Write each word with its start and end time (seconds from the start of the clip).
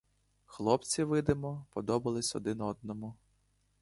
Хлопці, 0.45 1.03
видимо, 1.03 1.65
подобались 1.71 2.35
один 2.35 2.61
одному. 2.61 3.15